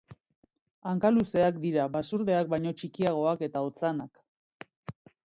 Hankaluzeak 0.91 1.59
dira, 1.65 1.85
basurdeak 1.97 2.49
baino 2.53 2.73
txikiagoak 2.79 3.45
eta 3.49 3.63
otzanak. 3.67 4.23